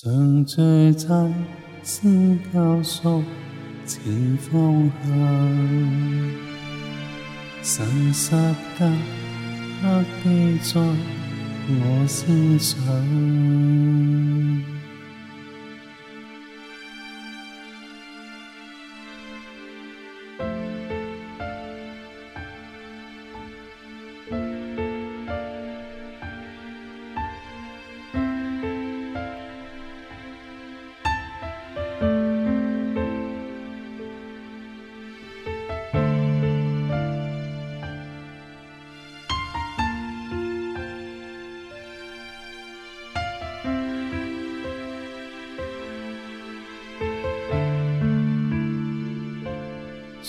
[0.00, 0.54] 常聚
[0.94, 1.08] 集，
[1.82, 3.24] 先教书，
[3.84, 5.10] 前方向。
[7.64, 8.86] 神十架
[9.82, 10.80] 刻记在
[11.68, 12.78] 我心上。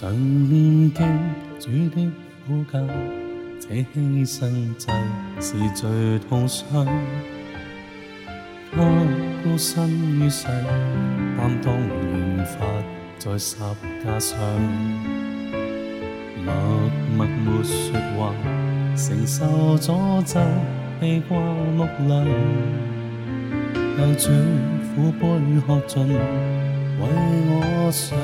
[0.00, 0.10] 常
[0.48, 1.02] 念记
[1.58, 2.10] 主的
[2.46, 2.80] 苦教，
[3.60, 4.90] 这牺牲祭
[5.38, 6.86] 是最痛伤。
[8.72, 8.80] 他
[9.44, 10.46] 孤身于世，
[11.36, 12.64] 担当刑罚
[13.18, 13.58] 在十
[14.02, 14.38] 架上，
[16.46, 16.54] 默
[17.14, 18.32] 默没说话，
[18.96, 20.40] 承受诅咒，
[20.98, 22.24] 被挂木梁，
[23.98, 24.30] 流住
[24.94, 25.26] 苦杯
[25.66, 27.06] 喝尽，为
[27.50, 28.16] 我上。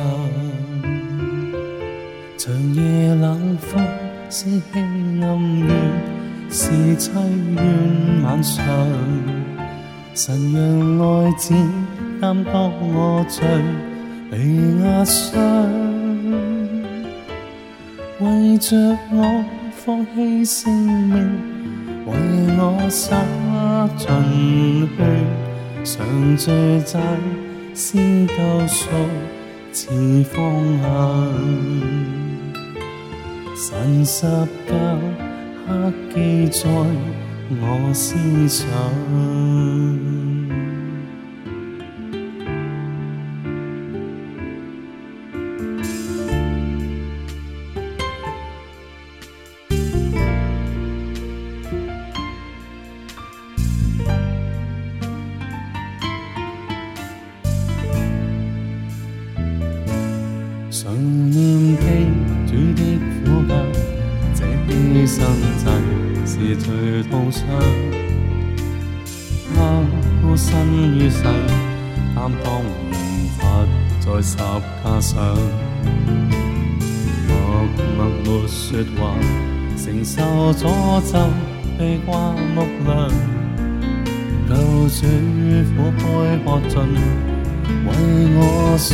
[2.47, 3.85] 长夜冷风，
[4.31, 5.69] 是黑暗月，
[6.49, 7.11] 是凄
[7.57, 8.65] 怨晚上。
[10.15, 11.53] 神让爱子
[12.21, 13.45] 担当我罪，
[14.31, 14.39] 被
[14.81, 15.37] 压伤。
[18.21, 18.77] 为着
[19.11, 21.17] 我放弃性命，
[22.07, 22.15] 为
[22.59, 23.17] 我洒
[23.97, 25.03] 尽血，
[25.83, 27.01] 常罪债
[27.75, 28.35] 先救
[28.69, 28.89] 赎，
[29.73, 30.39] 前方
[30.81, 30.87] 向。
[33.59, 34.21] 神十
[34.69, 34.75] 架
[35.67, 36.69] 刻记在
[37.59, 38.15] 我思
[38.47, 38.67] 想，
[65.07, 65.23] 牺牲
[65.57, 65.71] 祭
[66.27, 67.47] 是最痛伤，
[69.55, 69.57] 他
[70.21, 70.51] 孤身
[70.99, 71.23] 于世，
[72.13, 73.65] 担当刑罚
[74.01, 75.37] 在十架上，
[77.29, 77.31] 默
[77.97, 79.15] 默没说话，
[79.77, 80.13] 承受
[80.55, 80.61] 诅
[81.13, 81.15] 咒，
[81.79, 83.09] 被挂木梁，
[84.49, 84.53] 救
[84.89, 85.07] 主
[85.77, 86.03] 苦杯
[86.45, 86.75] 喝尽，
[87.87, 87.89] 为
[88.35, 88.41] 我
[88.77, 88.91] 上。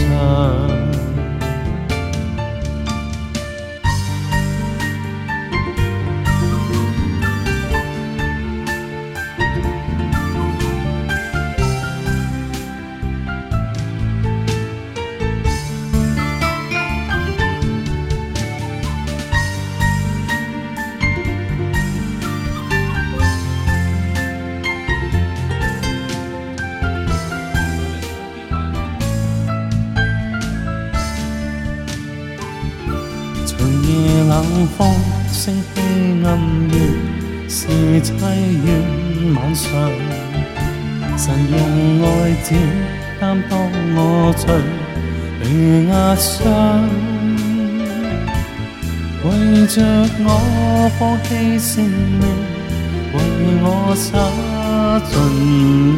[34.43, 34.93] 冷风，
[35.31, 35.81] 星稀
[36.27, 36.37] 暗
[36.69, 36.75] 月，
[37.49, 37.69] 是
[38.03, 38.11] 凄
[38.65, 38.69] 怨
[39.37, 39.71] 晚上。
[41.17, 41.57] 神用
[42.03, 42.07] 爱
[42.43, 42.53] 子
[43.21, 43.53] 担当
[43.95, 44.45] 我罪，
[45.39, 45.43] 被
[45.87, 46.35] 压伤。
[49.25, 49.31] 为
[49.69, 49.77] 着
[50.25, 52.27] 我放弃性命，
[53.15, 53.17] 为
[53.63, 54.11] 我洒
[55.09, 55.15] 尽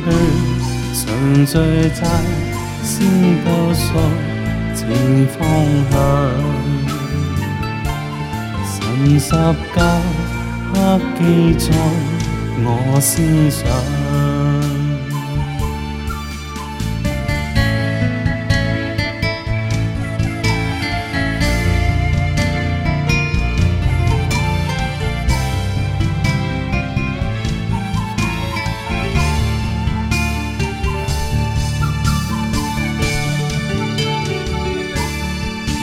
[0.05, 0.07] 血，
[1.01, 1.55] 偿罪
[1.95, 2.05] 债，
[2.83, 2.93] 先
[3.43, 3.87] 救赎，
[4.75, 4.87] 前
[5.29, 5.41] 方
[5.91, 6.94] 向。
[9.19, 10.01] 十架
[10.73, 11.67] 刻记在
[12.65, 13.13] 我思
[13.51, 13.65] 想，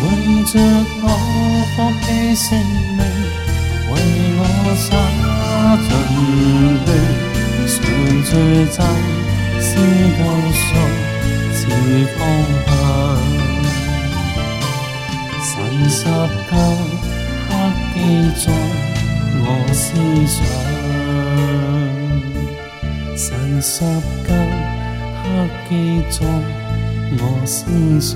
[0.01, 0.59] 为着
[1.03, 1.30] 我
[1.75, 2.57] 放弃性
[2.97, 2.99] 命。
[3.91, 3.93] 为
[4.37, 4.41] 我
[4.77, 4.89] 洒
[5.83, 5.89] 尽
[6.85, 6.87] 血，
[7.67, 7.79] 常
[8.23, 8.29] 罪
[8.71, 8.77] 债
[9.59, 9.69] 是
[10.17, 10.19] 救
[10.53, 10.63] 赎，
[11.53, 11.61] 是
[12.17, 12.19] 方
[12.65, 12.69] 向。
[15.43, 15.49] 神
[15.89, 16.07] 十架
[16.49, 17.49] 刻
[17.93, 17.95] 记
[18.37, 18.43] 在
[19.43, 19.83] 我思
[20.27, 20.37] 想，
[23.17, 23.19] 神
[23.61, 23.73] 十
[24.25, 24.29] 架
[25.17, 25.19] 刻
[25.67, 25.69] 记
[26.09, 26.15] 在
[27.19, 27.59] 我思
[27.99, 28.09] 想。